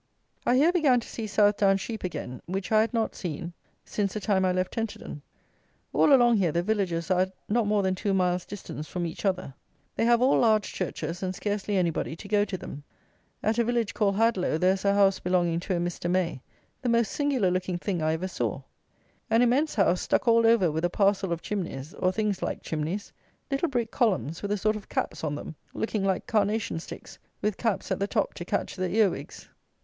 I 0.47 0.55
here 0.55 0.71
began 0.71 0.99
to 1.01 1.07
see 1.07 1.27
Southdown 1.27 1.77
sheep 1.77 2.03
again, 2.03 2.41
which 2.47 2.71
I 2.71 2.81
had 2.81 2.91
not 2.91 3.13
seen 3.13 3.53
since 3.85 4.15
the 4.15 4.19
time 4.19 4.43
I 4.45 4.51
left 4.51 4.73
Tenterden. 4.73 5.21
All 5.93 6.11
along 6.11 6.37
here 6.37 6.51
the 6.51 6.63
villages 6.63 7.11
are 7.11 7.19
at 7.19 7.33
not 7.47 7.67
more 7.67 7.83
than 7.83 7.93
two 7.93 8.11
miles' 8.11 8.43
distance 8.47 8.87
from 8.87 9.05
each 9.05 9.25
other. 9.25 9.53
They 9.95 10.05
have 10.05 10.19
all 10.19 10.39
large 10.39 10.73
churches, 10.73 11.21
and 11.21 11.35
scarcely 11.35 11.77
anybody 11.77 12.15
to 12.15 12.27
go 12.27 12.45
to 12.45 12.57
them. 12.57 12.83
At 13.43 13.59
a 13.59 13.63
village 13.63 13.93
called 13.93 14.15
Hadlow, 14.15 14.57
there 14.57 14.73
is 14.73 14.83
a 14.85 14.95
house 14.95 15.19
belonging 15.19 15.59
to 15.59 15.75
a 15.77 15.79
Mr. 15.79 16.09
May, 16.09 16.41
the 16.81 16.89
most 16.89 17.11
singular 17.11 17.51
looking 17.51 17.77
thing 17.77 18.01
I 18.01 18.13
ever 18.13 18.27
saw. 18.27 18.63
An 19.29 19.43
immense 19.43 19.75
house 19.75 20.01
stuck 20.01 20.27
all 20.27 20.47
over 20.47 20.71
with 20.71 20.83
a 20.83 20.89
parcel 20.89 21.31
of 21.31 21.43
chimneys, 21.43 21.93
or 21.93 22.11
things 22.11 22.41
like 22.41 22.63
chimneys; 22.63 23.13
little 23.51 23.69
brick 23.69 23.91
columns, 23.91 24.41
with 24.41 24.51
a 24.51 24.57
sort 24.57 24.75
of 24.75 24.89
caps 24.89 25.23
on 25.23 25.35
them, 25.35 25.53
looking 25.75 26.03
like 26.03 26.25
carnation 26.25 26.79
sticks, 26.79 27.19
with 27.43 27.55
caps 27.57 27.91
at 27.91 27.99
the 27.99 28.07
top 28.07 28.33
to 28.33 28.43
catch 28.43 28.75
the 28.75 28.89
earwigs. 28.89 29.47